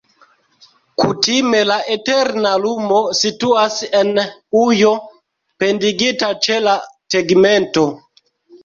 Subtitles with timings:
[1.01, 4.11] Kutime la eterna lumo situas en
[4.65, 4.95] ujo
[5.63, 6.79] pendigita ĉe la
[7.17, 7.91] tegmento.